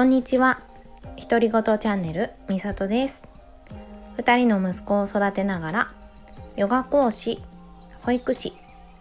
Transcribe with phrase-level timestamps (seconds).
[0.00, 0.62] こんにちは。
[1.28, 3.22] 独り言チャンネルみさとです。
[4.16, 5.92] 2人の息子を育てながら
[6.56, 7.42] ヨガ講師
[8.00, 8.54] 保育士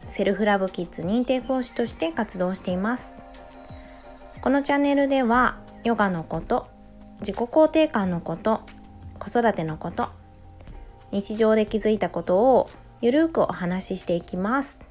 [0.09, 3.15] セルフラブキッズ認定講師として活動しています。
[4.41, 6.67] このチャンネルではヨガのこと
[7.21, 8.63] 自己肯定感のこと
[9.19, 10.09] 子育てのこと
[11.13, 12.69] 日常で気づいたことを
[12.99, 14.81] ゆるくお話ししていきます。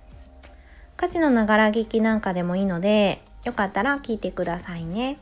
[0.97, 5.19] 家事のながら聞きなんかでもいいのでよかったら聞いてくださいね。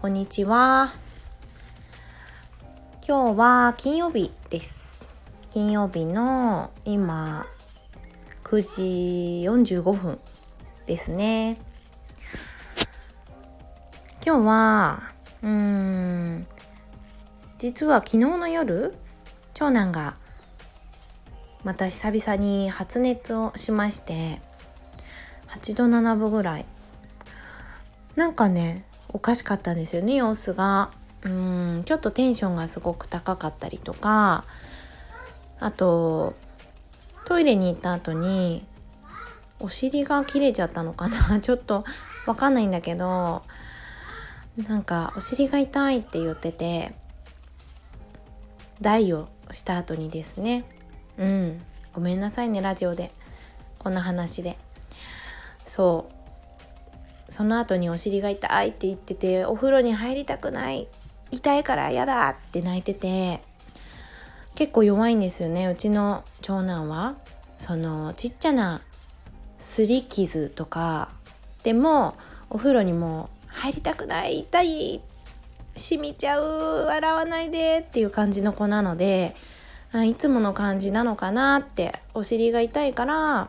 [0.00, 0.92] こんにちは。
[3.04, 5.04] 今日は金曜日です。
[5.50, 7.44] 金曜日の今
[8.44, 10.20] 9時45分
[10.86, 11.58] ですね。
[14.24, 15.02] 今日は
[15.42, 16.46] うーん
[17.58, 18.94] 実は昨日の夜
[19.52, 20.14] 長男が
[21.64, 24.40] また久々に発熱をしまして
[25.48, 26.66] 8度7分ぐらい。
[28.14, 30.90] なんかねおかしかったんですよね様子が。
[31.24, 34.44] うんちょっとテンションがすごく高かったりとか。
[35.60, 36.34] あと
[37.24, 38.64] トイレに行った後に
[39.58, 41.40] お尻が切れちゃったのかな。
[41.40, 41.84] ちょっと
[42.26, 43.42] わかんないんだけど
[44.56, 46.94] なんかお尻が痛いって言ってて
[48.80, 50.64] 台をした後にですね。
[51.18, 53.12] うんごめんなさいねラジオで。
[53.78, 54.56] こんな話で。
[55.64, 56.17] そう。
[57.28, 60.88] その後にお尻が痛いって言っててお風呂に入りたくない
[61.30, 63.40] 痛いから嫌だって泣いてて
[64.54, 67.14] 結構弱いんですよねうちの長男は。
[67.58, 68.80] そのちっちゃな
[69.58, 71.08] すり傷とか
[71.64, 72.16] でも
[72.50, 75.00] お風呂にも入りたくない痛い
[75.74, 79.34] 染みちゃう洗わないでっていう感じの子なので
[80.06, 83.48] いつもの感じなのかなってお尻が痛いから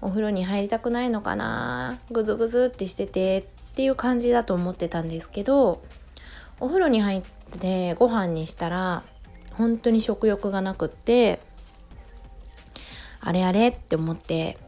[0.00, 1.98] お風呂に入りたくないのかな？
[2.10, 3.42] ぐずぐずってしててっ
[3.74, 5.82] ていう感じだと思ってたんですけど
[6.60, 7.22] お風呂に入っ
[7.60, 9.02] てご飯にしたら
[9.54, 11.40] 本当に食欲がなくって
[13.20, 14.58] あれあれって思って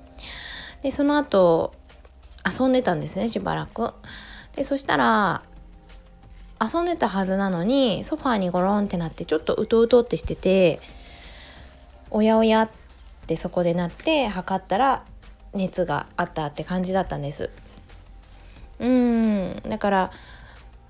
[0.82, 1.74] でその後
[2.44, 3.92] 遊んでたんですねしばらく。
[4.56, 5.42] でそしたら
[6.60, 10.80] 遊んでたはずなのにソファーにゴロンってなってちょっとうとうとってしてて
[12.10, 12.70] おやおやっ
[13.28, 15.04] てそこでなって測ったら
[15.58, 17.50] 熱があったって感じだったんです。
[18.78, 19.62] うん。
[19.68, 20.10] だから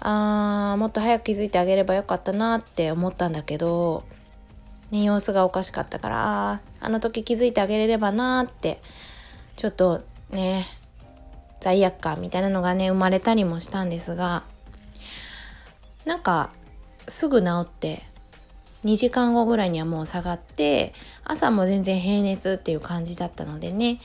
[0.00, 4.04] あーもっと早く気づいてあげればよかったなって思ったんだけど、
[4.90, 8.80] ね、様子がおかしかったからああの時気づいてあげれればなって
[9.56, 10.66] ちょっとね
[11.60, 14.44] 罪悪感みたいなのがね生まれたりもしたんですが
[16.04, 16.52] なんか
[17.08, 18.04] すぐ治って
[18.84, 23.98] 2時間後ぐらいにはもう下がって朝も全然平熱っていう感じだったのでね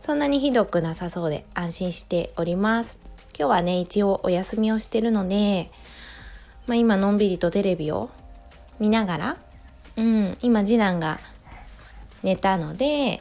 [0.00, 2.98] そんなにひどくなさそうで安心しております。
[3.38, 5.70] 今日はね一応お休みをしてるので、
[6.66, 8.10] まあ、今のんびりとテレビを
[8.78, 9.36] 見ながら
[9.96, 11.20] うん今次男が
[12.22, 13.20] 寝たので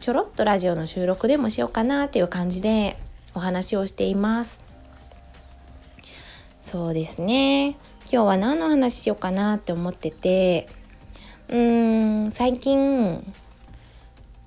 [0.00, 2.96] ちょろっとラジオの収録でもしようかなっていう感じで
[3.34, 4.60] お話をしています。
[6.60, 7.76] そうですね。
[8.10, 10.68] 今日は何の話しようかなって思ってて
[11.48, 13.24] うーん最近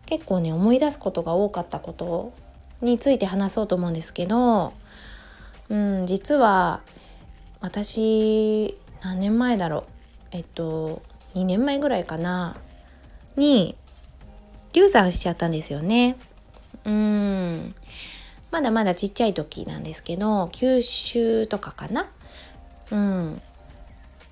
[0.10, 2.34] 結構ね思い出すことが多かったこと
[2.82, 4.74] について話そうと思うんですけど
[5.70, 6.82] うん実は
[7.62, 9.84] 私何年前だろう。
[10.32, 11.02] えっと
[11.36, 12.56] 2年前ぐらいかな。
[13.36, 13.76] に
[14.74, 16.18] 流産しちゃったんですよね。
[16.86, 17.76] うん。
[18.52, 22.08] まだまだちっちゃい時なんですけど九州とかかな。
[22.92, 23.42] うん。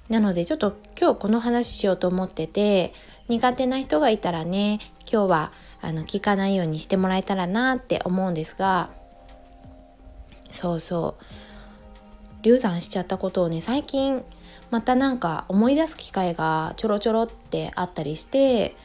[0.10, 2.94] なのでちょっと今日この話しようと思ってて
[3.28, 5.52] 苦手な人がいたらね今日は
[5.82, 8.90] あの聞かないようにしてもらえたらなって思うんですが
[10.50, 11.24] そうそう
[12.44, 14.24] 流産しちゃったことをね最近
[14.70, 18.76] またなんか思い出す機会がちょろちょろってあったりして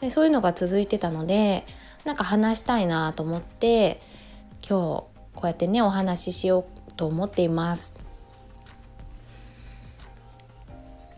[0.00, 1.66] でそういうのが続いてたので
[2.04, 4.00] なんか話したいなと思って
[4.68, 7.94] 今日こうやってねお話ししようと思っています。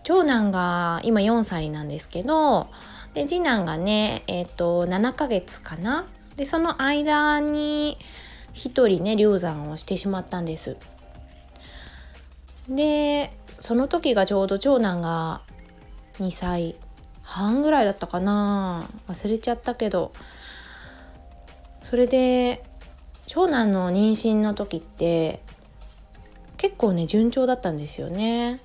[0.03, 2.69] 長男が今4歳なんですけど
[3.15, 6.07] で次男がねえっ、ー、と7ヶ月かな。
[6.37, 7.99] でその間に
[8.55, 10.77] 1人ね流産をしてしまったんです。
[12.69, 15.43] でその時がちょうど長男が
[16.19, 16.77] 2歳
[17.23, 18.89] 半ぐらいだったかな。
[19.09, 20.13] 忘れちゃったけど。
[21.83, 22.63] それで
[23.27, 25.41] 長男の妊娠の時って
[26.57, 28.61] 結構ね順調だったんですよね。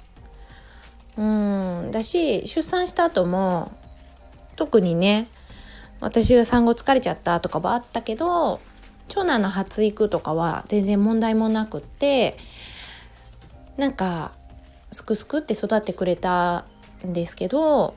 [1.17, 1.89] うん。
[1.91, 3.71] だし出産した後も
[4.55, 5.27] 特にね
[5.99, 8.59] 私が産後疲れちゃったとかはあったけど
[9.07, 12.37] 長男の発育とかは全然問題もなくって
[13.77, 14.31] なんか
[14.91, 16.65] すくすくって育ってくれた
[17.05, 17.95] んですけど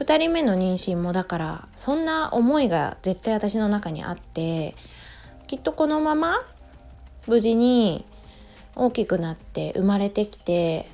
[0.00, 4.74] 2人目の妊娠もだからそんな思いが絶対私の中にあって
[5.46, 6.42] きっとこのまま
[7.26, 8.04] 無事に
[8.74, 10.90] 大きくなって生まれてきて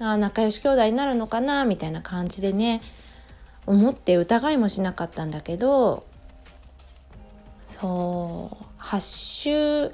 [0.00, 2.80] あ仲良し兄弟になるのかなみたいな感じでね
[3.68, 6.04] 思って疑いもしなかったんだけど
[7.66, 9.92] そう8週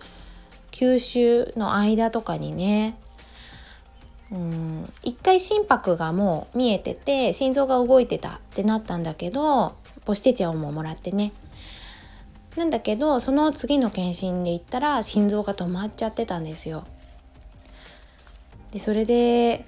[0.71, 2.97] 9週の間とかにね
[4.31, 9.75] うん一回心拍がもう見えてて心臓が動いてたってなったんだけど
[10.07, 11.33] 母子手帳ももらってね
[12.57, 16.85] なんだけどその次の検診で言ったら心臓が止まっちゃってたんですよ。
[18.71, 19.67] でそれで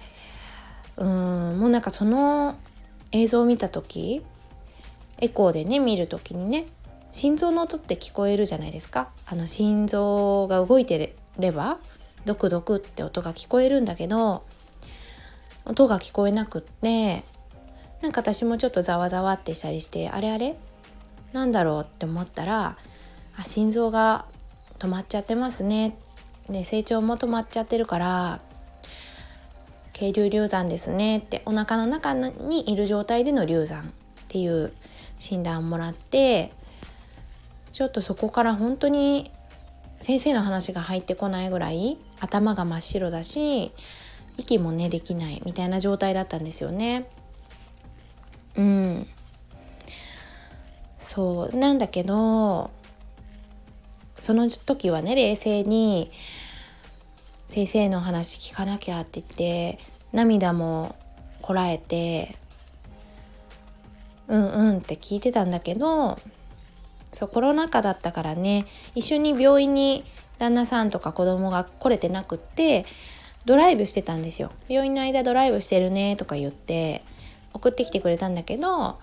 [0.97, 2.57] うんもうなんかその
[3.17, 4.23] 映像を見た時
[5.19, 6.67] エコーでね見る時にね
[7.13, 9.09] 心臓の音って聞こえるじゃないですか。
[9.27, 11.79] あの心臓が動いてれば
[12.27, 14.45] ドクドクって音が聞こえるんだけど
[15.65, 17.25] 音が聞こえなくって
[18.03, 20.57] なんか私もちょっとざわざわってしたりしてあれあれ？
[21.33, 22.77] なんだろうって思ったら
[23.37, 24.27] あ心臓が
[24.79, 25.97] 止まっちゃってますね。
[26.51, 28.41] で成長も止まっちゃってるから
[29.97, 33.85] 渓流流産ですねってお腹の中にいる状態での流産っ
[34.29, 34.75] ていう
[35.19, 36.53] 診断をもらって
[37.73, 39.31] ちょっとそこから本当に
[40.03, 43.73] 先生の話が入ってこないぐらい頭が真っ白だし
[44.37, 47.09] 息もねできないみたいな状態だったんですよね。
[48.55, 49.07] うん
[50.99, 52.71] そうなんだけど
[54.21, 56.11] その時はね冷静に
[57.47, 59.79] 先生の話聞かなきゃって言って
[60.13, 60.97] 涙も
[61.43, 62.37] こらえて
[64.29, 66.19] うんうんって聞いてたんだけど
[67.13, 70.05] そうコロナ禍だったからね一緒に病院に
[70.39, 72.85] 旦那さんとか子供が来れてなくって
[73.45, 74.51] ドライブしてたんですよ。
[74.69, 77.03] 病院の間ドライブしてるねとか言って
[77.55, 78.99] 送ってきてくれたんだけど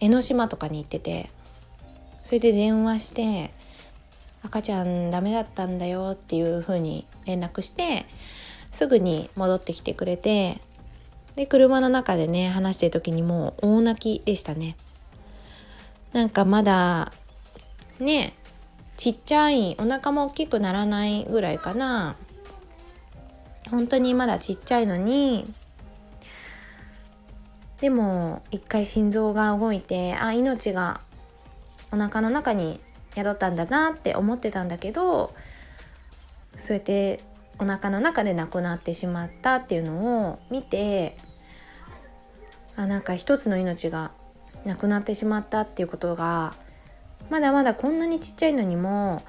[0.00, 1.28] 江ノ島とかに行ってて
[2.22, 3.52] それで電話して
[4.44, 8.06] 赤ちゃんダメだったんだよっていう風に連絡して
[8.70, 10.60] すぐに戻ってきてくれて
[11.34, 14.76] で車の中でね話してる時にもう大泣きでしたね。
[16.12, 17.12] なんかまだ
[17.98, 18.34] ね
[18.96, 22.16] ちっちゃいお腹も大きくならないぐらいかな。
[23.70, 25.52] 本当にまだちっちゃいのに
[27.80, 31.00] でも一回心臓が動いてあ命が
[31.90, 32.78] お腹の中に
[33.14, 35.34] 宿ったんだなって思ってたんだけど
[36.56, 37.20] そうやって
[37.58, 41.16] お腹の中で亡くなってしまったっていうのを見て
[42.76, 44.10] あなんか一つの命が
[44.64, 46.54] 亡くなってしまったっていうことが
[47.30, 49.22] まだまだこんなにちっちゃいのにも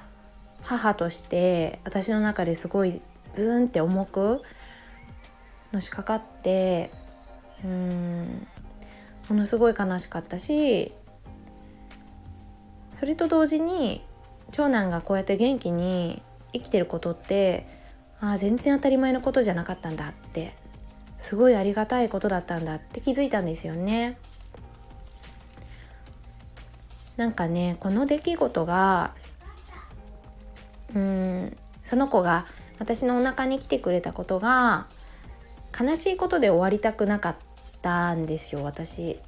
[0.62, 3.00] 母として私の中ですごい
[3.32, 4.42] ズーンって重く
[5.72, 6.90] のしかかって
[7.64, 8.46] うーん
[9.28, 10.92] ものすごい悲しかったし
[12.96, 14.00] それと同時に
[14.52, 16.22] 長男がこうやって元気に
[16.54, 17.66] 生きてることって
[18.22, 20.54] ああ全然当たり前のことじゃなかったんだって
[21.18, 24.16] すごいありがたいことだったんだって気づいたんですよね。
[27.18, 29.12] なんかねこの出来事が
[30.94, 32.46] うんその子が
[32.78, 34.86] 私のお腹に来てくれたことが
[35.78, 37.36] 悲しいことで終わりたくなかっ
[37.82, 39.18] たんですよ私。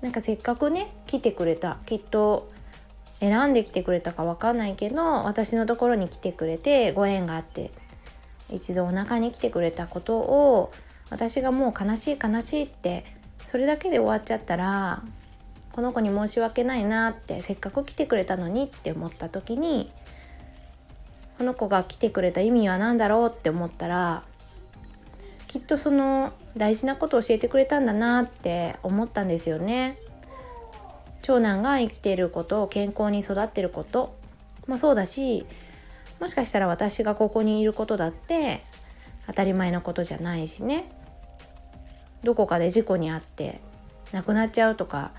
[0.00, 2.50] なんかせっかくね来てくれたきっと
[3.22, 7.70] 選んできてくれたか分かんないけど私のところに来てくれてご縁があって
[8.50, 10.72] 一度お腹に来てくれたことを
[11.08, 13.04] 私がもう悲しい悲しいって
[13.44, 15.04] それだけで終わっちゃったら
[15.70, 19.90] この子に申し訳ないなってせっかく来てくれたのにって思った時に
[21.38, 24.24] この子が来てくれた意味は何だろうって思ったら
[25.46, 29.96] きっとその大事なことを教えてくれたんだなって思ったんですよね。
[31.22, 34.16] 長男が生きていること健康に育ってること。
[34.66, 35.44] もそうだし
[36.20, 38.62] もしかしたら私がここにいることだって
[39.26, 40.90] 当たり前のことじゃないしね。
[42.22, 43.60] どこかで事故に遭って
[44.12, 45.10] 亡くなっちゃうとか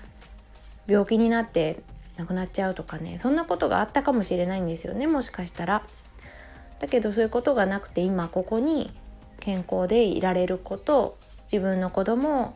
[0.86, 1.82] 病気になって
[2.16, 3.18] 亡くなっちゃうとかね。
[3.18, 5.82] そんなことがあったかもしれないんですよねもしかしたら。
[6.80, 8.90] だけどそういうことがなくて今ここに
[9.40, 12.54] 健康でいられること自分の子供を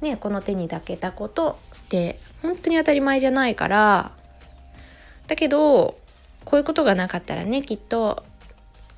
[0.00, 4.12] ねこの手に抱けたことって本当に当たり前じゃないから。
[5.26, 5.96] だけど
[6.44, 8.24] こういうことがなかったらねきっと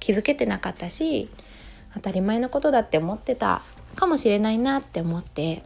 [0.01, 1.29] 気づけてなかったし
[1.95, 3.61] 当たり前のことだって思ってた
[3.97, 5.63] かもしれないなって思って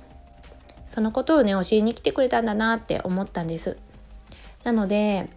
[0.87, 3.77] そのことをね教えに来てくれたんだなって思ったんです。
[4.65, 5.29] なので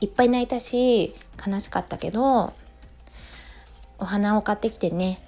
[0.00, 2.52] いっぱい泣いたし悲しかったけど
[3.98, 5.20] お花を買ってきてね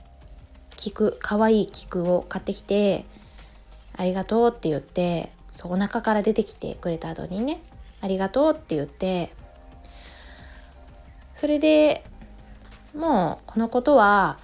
[0.76, 3.04] 菊かわいい菊を買ってきて
[3.96, 7.60] 「ありがとう」って言ってそうお腹から出てきてくれた後にね
[8.02, 9.30] 「ありがとう」って言って
[11.34, 12.04] それで
[12.96, 14.38] もうこのことは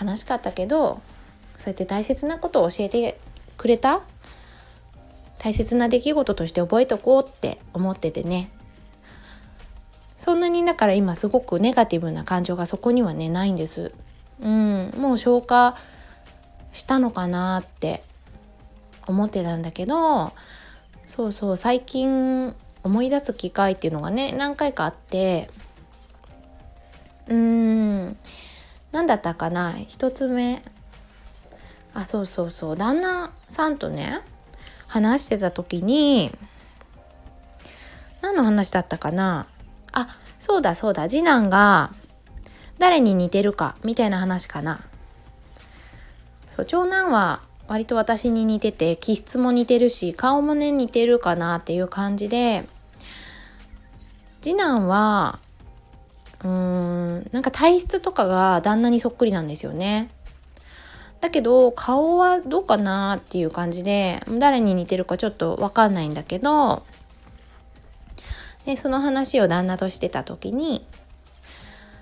[0.00, 1.00] 悲しかったけど
[1.56, 3.18] そうやって大切なことを教えて
[3.56, 4.00] くれた
[5.38, 8.50] 大切な出来事として覚えとこうって思っててね
[10.16, 13.92] そんなにだから今すごくネガティブな感情がそこにはねないんです。
[14.40, 15.76] うん、もう消化
[16.72, 18.04] したのかなって
[19.06, 20.32] 思ってたんだけど
[21.06, 25.50] そうそう最近思い出す機会っていうのがね何回かあって
[27.28, 28.16] うーん
[28.92, 30.62] 何だったかな一つ目。
[31.94, 34.22] あそうそうそう旦那さんとね
[34.86, 36.34] 話してた時に
[38.22, 39.46] 何の話だったかな
[39.92, 41.92] あそうだそうだ次男が
[42.78, 44.80] 誰に似てるかみたいな話かな。
[46.48, 52.64] そう長男は割と私に似てて気質も似てるし顔もね似てるかなっていう感じで
[54.40, 55.38] 次男は
[56.42, 60.10] うーんなんか体質とかが旦那にそっくりなんですよね。
[61.20, 66.82] だけど顔はどうかなっていう感じで誰に似てるかちょっと分かんないんだけど
[68.66, 70.84] でその話を旦那としてた時に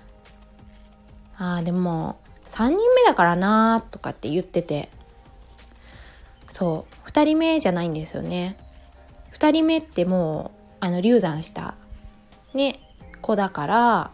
[1.37, 4.89] 「ああでも3人目だからな」とかって言ってて
[6.51, 8.57] そう2人目じゃないんですよね。
[9.33, 11.75] 2人目ってもうあの流産した
[12.53, 12.79] ね
[13.21, 14.11] 子だから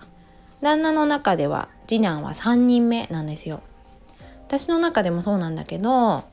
[0.62, 3.62] 旦那の中では次男は3人目なんですよ。
[4.48, 6.26] 私の中でもそうなんだけど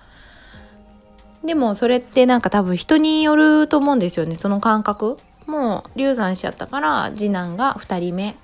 [1.42, 8.34] でもそれってなんか多分人によると思うんですよねその感覚もう流産しちゃったから次男が2人目っ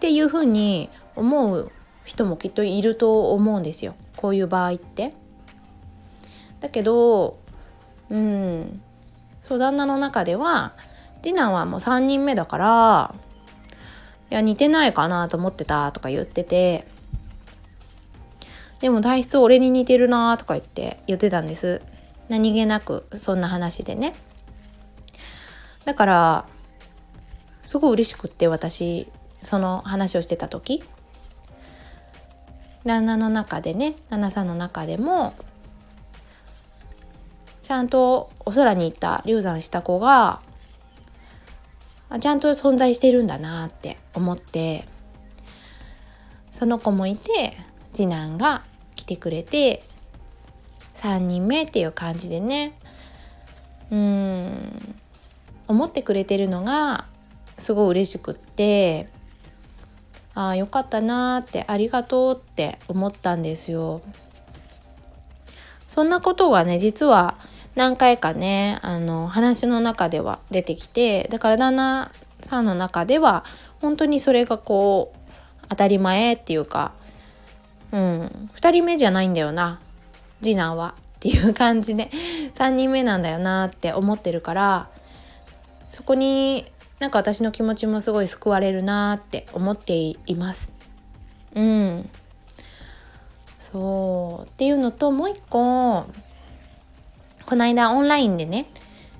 [0.00, 1.72] ていう風に思う
[2.04, 5.12] 人もきっといると思うんですよこういう場合って。
[6.60, 7.38] だけど
[8.10, 8.82] うん。
[9.40, 10.74] そう旦那の中では
[11.22, 13.14] 次男はもう3人目だから
[14.30, 16.86] いや似てないかなと思ってたとか言ってて
[18.80, 21.82] でも体質俺に似てるなとか言って言ってたんです。
[22.28, 24.14] 何気なくそんな話でね。
[25.84, 26.46] だから
[27.62, 29.08] すごい嬉しくって私
[29.42, 30.82] その話をしてた時。
[32.86, 35.34] 旦那の中でね旦那さんの中でも
[37.70, 40.40] ちゃんとお空に行った流産した子が
[42.18, 44.88] ちゃんと存在してるんだなって思って
[46.50, 47.56] その子もいて
[47.92, 48.64] 次男が
[48.96, 49.84] 来てくれて
[50.94, 52.76] 3人目っていう感じでね
[53.92, 54.96] うん
[55.68, 57.06] 思ってくれてるのが
[57.56, 59.08] すごい嬉しくって
[60.34, 64.02] ああよかったなーってありがとうって思ったんですよ。
[65.86, 67.36] そんなことがね実は
[67.74, 72.12] 何回かねあの話の中では出てきてだから旦那
[72.42, 73.44] さんの中では
[73.80, 76.92] 本当にそれがこう当たり前っていうか
[77.92, 79.80] うん2人目じゃないんだよな
[80.42, 82.10] 次男はっていう感じで
[82.54, 84.88] 3人目なんだよなって思ってるから
[85.90, 86.64] そこに
[86.98, 90.72] なんか私の気持ちもすごい救われるなって思っています。
[91.54, 92.08] うん
[93.58, 96.06] そうっていうのともう一個
[97.50, 98.66] この間オンラインでね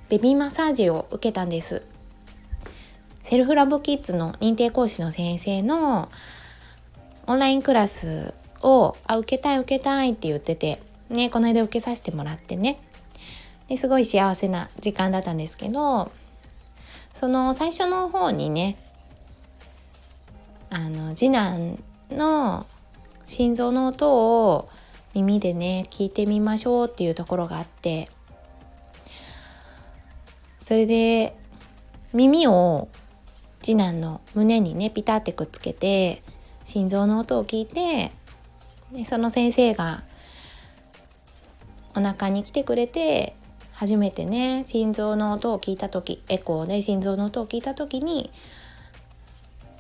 [0.08, 1.82] ベビーマッサージを受けたんです。
[3.24, 6.08] セルフラブキッズの認定講師の先生の
[7.26, 8.32] オンラインクラス
[8.62, 12.80] をあ受けたい受けたいって言っててねこの間受けさせてもらってね。
[13.66, 16.12] ですごい幸せな時間だったんですけど
[17.12, 18.76] その最初の方にね
[20.70, 21.82] あの次男
[22.12, 22.64] の
[23.26, 24.68] 心臓の音を
[25.14, 28.08] 耳でね聞いてみましょうっていうところがあって
[30.60, 31.36] それで
[32.12, 32.88] 耳を
[33.62, 36.22] 次男の胸にねピタってくっつけて
[36.64, 38.12] 心臓の音を聞いて
[38.92, 40.02] でその先生が
[41.94, 43.34] お腹に来てくれて
[43.72, 48.30] 初めてね心臓の音を聞いた時エコーで心臓の音を聞いた時に、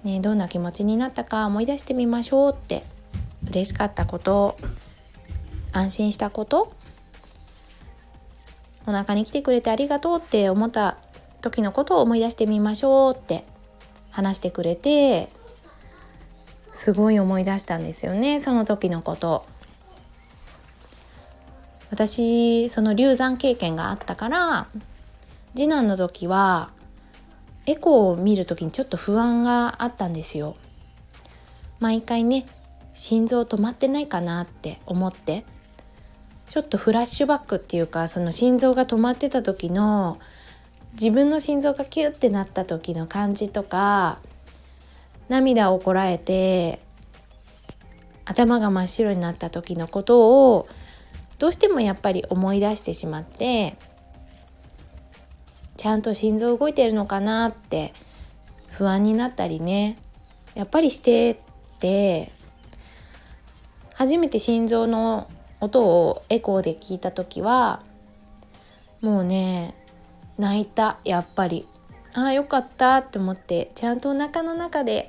[0.04, 2.84] ね、どんな気持ちになったか思い出してみましょうって
[3.48, 4.56] 嬉しかったこと
[5.72, 6.72] 安心したこと
[8.86, 10.96] お腹に来てくれてありがとうって思った
[11.40, 13.44] 時のことを思い出してみましょうって
[14.10, 15.28] 話してくれて
[16.72, 19.44] すごい思い出したんですよねその時のこと。
[21.90, 24.68] 私その流産経験があったから
[25.56, 26.70] 次男の時は
[27.66, 30.56] エコーを見る時にちょっと不安があったんですよ。
[31.80, 32.46] 毎回ね
[32.94, 35.44] 心臓止まってないかなって思って
[36.50, 40.18] ちょっとフラッシュバックっていうかその心臓が止まってた時の
[40.94, 44.18] 自分の心臓がキュッてなった時の感じとか
[45.28, 46.80] 涙をこらえて
[48.24, 50.68] 頭が真っ白になった時のことを
[51.38, 53.76] どうしてもやっぱり思い出してしまって
[55.76, 57.94] ちゃんと心臓動いてるのかなって
[58.70, 59.98] 不安になったりね
[60.56, 61.40] やっぱりして
[61.78, 62.32] て
[63.94, 65.30] 初めて心臓の
[65.60, 67.82] 音をエコーで聞いた時は
[69.00, 69.74] もうね
[70.38, 71.66] 泣いたやっぱり
[72.14, 75.08] ああよかったって思ってちゃんとお腹の中で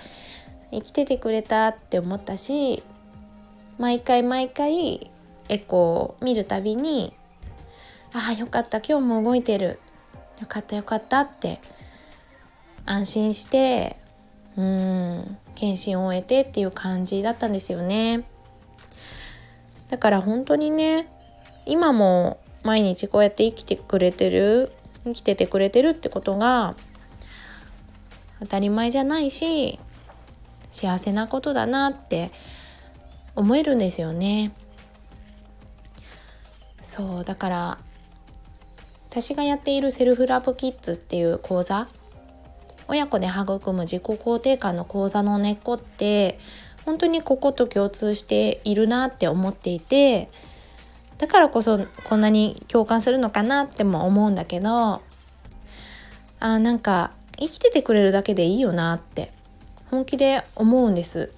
[0.72, 2.84] 生きててくれたって思ったし
[3.79, 5.12] 毎回毎回
[5.50, 7.13] エコー見るたびに
[8.13, 9.79] ああよかった今日も動いてる
[10.39, 11.60] よかったよかったって
[12.86, 13.98] 安心して
[14.58, 18.24] うん検診を終えてっていう感じだったんですよね。
[19.91, 21.07] だから本当にね
[21.65, 24.71] 今も毎日こうやって生きてくれてる
[25.03, 26.75] 生きててくれてるってことが
[28.39, 29.79] 当たり前じゃないし
[30.71, 32.31] 幸せなことだなって
[33.36, 34.53] 思えるんですよね。
[36.81, 37.77] そうだから
[39.10, 41.88] 私がやっているセルフラブキッズっていう講座
[42.88, 46.39] 親子で育む自己肯定感の講座の根っこって
[46.85, 50.29] 本当にここと共通しているなって思っていて
[51.17, 55.01] だからこそこんなに共感するのかなっても思うんだけど
[56.39, 59.31] あなんか生きててくれるだけでいいよなって
[59.91, 61.33] 本気で思うんです。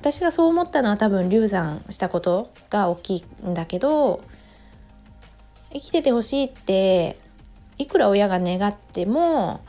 [0.00, 4.20] 私がそう思ったのは多分流産したことが大きいんだけど
[5.72, 7.16] 生きててほしいって
[7.78, 9.60] いくら親が願っても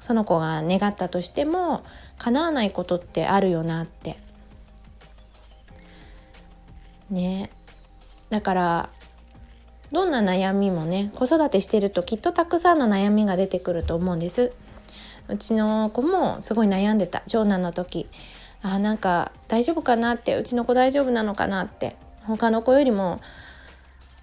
[0.00, 1.84] その子が願ったとしても
[2.18, 4.16] 叶わないことってあるよなって。
[7.10, 7.50] ね。
[8.30, 8.88] だから
[9.92, 14.52] どんな悩みもね子育てしてるときっとたくさんの悩みが出てくると思うんです。
[15.28, 18.08] うちの子もすごい悩んでた長男の時。
[18.62, 21.96] あなんか大丈夫かなってうちの子大丈夫なのかなって。
[22.26, 23.20] 他の子よりも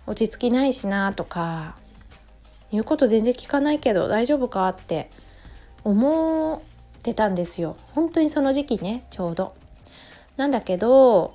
[0.07, 1.75] 落ち着きないしなとか
[2.71, 5.09] 言うこと全然聞かないけど大丈夫かって
[5.83, 6.63] 思
[7.01, 9.55] ってたんですよ本当にその時期ねちょうど。
[10.37, 11.33] なんだけど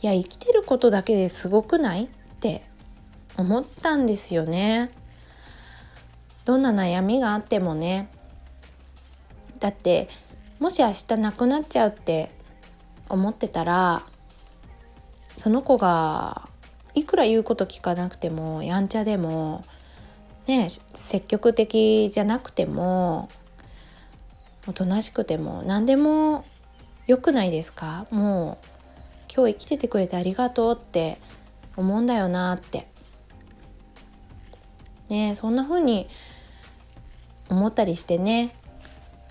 [0.00, 2.04] いや生きてることだけですごくない？
[2.04, 2.08] っ
[2.40, 2.62] て
[3.36, 4.90] 思ったんですよね。
[6.44, 8.08] どんな悩みがあってもね
[9.58, 10.08] だって
[10.60, 12.30] もし明日亡くなっちゃうって
[13.08, 14.04] 思ってたら
[15.34, 16.48] その子が
[16.94, 19.64] いくら言うこと聞かなくてもやんちゃでも
[20.46, 23.28] ね積極的じゃなくても
[24.66, 26.44] おとなしくても何でも
[27.06, 28.06] 良くないですか？
[28.10, 28.66] もう
[29.34, 31.18] 今日生きててくれてありがとうって
[31.76, 32.88] 思うんだよなって。
[35.08, 36.08] ねそんな風に
[37.48, 38.56] 思ったりしてね。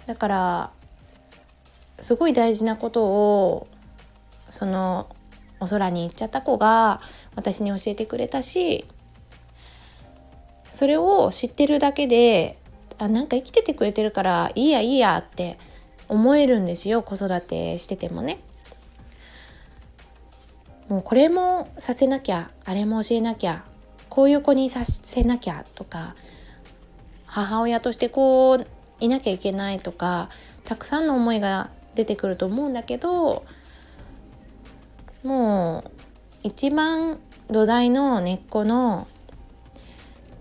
[0.06, 0.72] だから
[2.00, 3.68] すごい大事なことを
[4.50, 5.08] その
[5.60, 7.02] お空に行っちゃった子が
[7.36, 8.86] 私に教えてくれたし
[10.70, 12.58] それを知ってるだけで
[12.98, 15.58] あなんか生きててくれてるからいいやいいやって
[16.08, 18.40] 思えるんですよ子育てしててもね。
[20.88, 23.64] もうこれもさせなきゃあれも教えなきゃ
[24.08, 26.16] こういう子にさせなきゃとか
[27.26, 28.68] 母親としてこう
[29.00, 30.30] いなきゃいけないとか
[30.64, 33.46] たくさんの思いが出てくると思うんだけど
[35.24, 35.92] もう
[36.44, 39.08] 一番土台の根っこの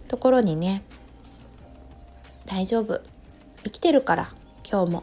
[0.08, 0.82] ところにね
[2.46, 3.00] 大丈夫。
[3.64, 4.32] 生きてるから
[4.70, 4.98] 今日も。
[4.98, 5.02] っ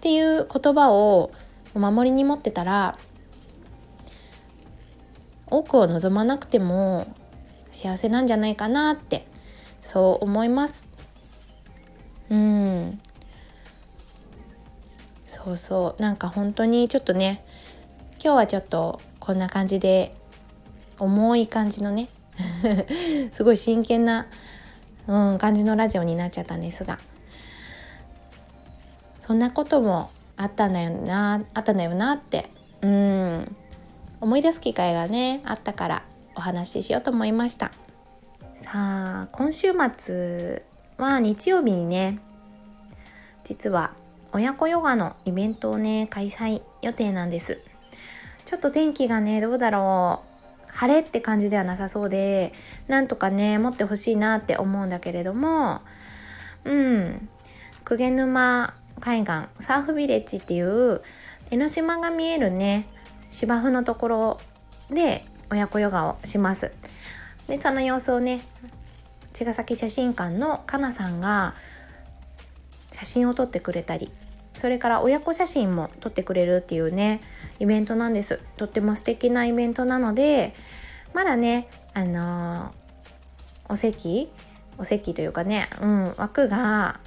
[0.00, 1.30] ていう言葉を
[1.74, 2.98] お守りに持ってたら
[5.46, 7.06] 多くを望まなくても
[7.70, 9.26] 幸せなんじゃないかなって
[9.82, 10.86] そう思います。
[12.30, 13.00] うん。
[15.26, 16.02] そうそう。
[16.02, 17.44] なんか本当にちょっとね
[18.14, 20.14] 今日はちょっとこんな感じで
[20.98, 22.08] 重い感じのね
[23.32, 24.26] すごい真剣な
[25.06, 26.98] うん、感じのラジオになっちゃったんですが。
[29.18, 33.56] そんなこともあったんだよなあったんだよなってうん
[34.20, 36.02] 思い出す機会がねあったから
[36.34, 37.70] お話ししようと思いました。
[38.56, 40.64] さあ今週末
[40.98, 42.18] は日曜日にね
[43.44, 43.92] 実は
[44.32, 47.60] 親子ヨガのイベントをね開催予定なんです。
[48.44, 50.31] ちょっと天気がねどうだろう。
[50.72, 52.52] 晴れって感じではなさそうで
[52.88, 55.82] なんとかね持ってほしいなって思うんだけれども
[56.64, 57.28] うん。
[57.84, 61.02] 鵠沼海岸サーフビレッジっていう
[61.50, 62.86] 江ノ島が見えるね
[63.28, 64.40] 芝生のところ
[64.88, 66.72] で親子ヨガをします。
[67.48, 68.40] でその様子をね
[69.32, 71.54] 茅ヶ崎写真館のかなさんが
[72.92, 74.12] 写真を撮ってくれたり
[74.62, 77.20] それから親子写真も撮ってくれるっていうね
[77.58, 80.54] イベントなんですとっても素敵なイベントなので
[81.14, 84.30] まだねあのー、お席
[84.78, 87.00] お席というかね、うん、枠が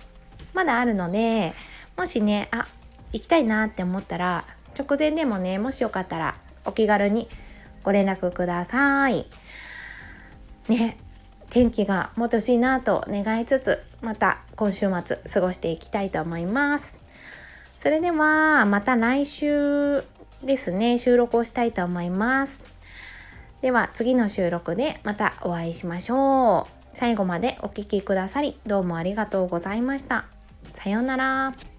[0.53, 1.53] まだあるので
[1.95, 2.67] もしねあ
[3.13, 4.43] 行きたいなって思ったら
[4.77, 7.29] 直前でもねもしよかったらお気軽に
[7.83, 9.27] ご連絡ください。
[10.67, 10.97] ね
[11.49, 17.04] 天気がもっと欲しいなと願いつつまた今週末過ごしていきたいと思います。
[17.85, 20.03] それではまた来週
[20.43, 22.63] ですね収録をしたいと思います。
[23.61, 26.95] では次の収録でまたお会いしましょう。
[26.97, 30.25] 最後までお聴きくださりどうもありがとうございました。
[30.73, 31.74] さようなら。